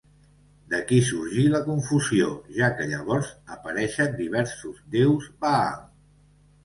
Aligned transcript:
D'aquí 0.73 1.01
sorgí 1.09 1.43
la 1.55 1.59
confusió, 1.67 2.29
ja 2.57 2.71
que 2.79 2.87
llavors 2.93 3.29
apareixen 3.57 4.19
diversos 4.25 4.81
déus 4.97 5.29
Baal. 5.45 5.89